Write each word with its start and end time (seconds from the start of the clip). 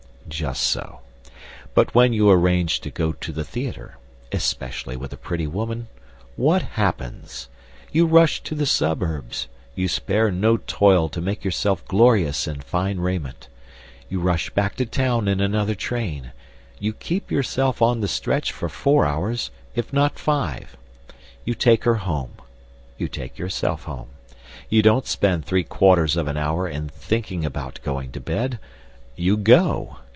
Just 0.29 0.63
so. 0.63 1.01
But 1.73 1.93
when 1.93 2.13
you 2.13 2.29
arrange 2.31 2.79
to 2.81 2.89
go 2.89 3.11
to 3.11 3.33
the 3.33 3.43
theatre 3.43 3.97
(especially 4.31 4.95
with 4.95 5.11
a 5.11 5.17
pretty 5.17 5.45
woman) 5.45 5.89
what 6.37 6.61
happens? 6.61 7.49
You 7.91 8.05
rush 8.07 8.39
to 8.43 8.55
the 8.55 8.65
suburbs; 8.65 9.49
you 9.75 9.89
spare 9.89 10.31
no 10.31 10.55
toil 10.55 11.09
to 11.09 11.19
make 11.19 11.43
yourself 11.43 11.85
glorious 11.85 12.47
in 12.47 12.61
fine 12.61 12.99
raiment; 13.01 13.49
you 14.07 14.21
rush 14.21 14.49
back 14.51 14.75
to 14.77 14.85
town 14.85 15.27
in 15.27 15.41
another 15.41 15.75
train; 15.75 16.31
you 16.79 16.93
keep 16.93 17.29
yourself 17.29 17.81
on 17.81 17.99
the 17.99 18.07
stretch 18.07 18.53
for 18.53 18.69
four 18.69 19.05
hours, 19.05 19.51
if 19.75 19.91
not 19.91 20.17
five; 20.17 20.77
you 21.43 21.53
take 21.53 21.83
her 21.83 21.95
home; 21.95 22.35
you 22.97 23.09
take 23.09 23.37
yourself 23.37 23.83
home. 23.83 24.07
You 24.69 24.81
don't 24.81 25.05
spend 25.07 25.43
three 25.43 25.65
quarters 25.65 26.15
of 26.15 26.29
an 26.29 26.37
hour 26.37 26.69
in 26.69 26.87
"thinking 26.87 27.43
about" 27.43 27.81
going 27.83 28.13
to 28.13 28.21
bed. 28.21 28.59
You 29.17 29.35
go. 29.35 29.97